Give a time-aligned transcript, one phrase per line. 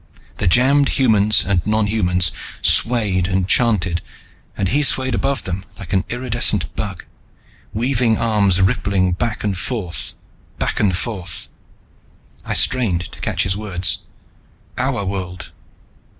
[0.37, 2.31] The jammed humans and nonhumans
[2.63, 4.01] swayed and chanted
[4.57, 7.05] and he swayed above them like an iridescent bug,
[7.71, 10.15] weaving arms rippling back and forth,
[10.57, 11.49] back and forth.
[12.43, 13.99] I strained to catch his words.
[14.75, 15.51] "Our world